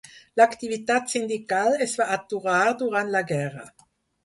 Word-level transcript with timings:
L'activitat 0.39 1.13
sindical 1.15 1.77
es 1.87 1.95
va 2.01 2.09
aturar 2.17 2.65
durant 2.83 3.15
la 3.19 3.25
guerra. 3.37 3.71